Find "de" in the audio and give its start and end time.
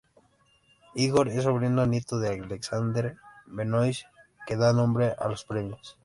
2.17-2.29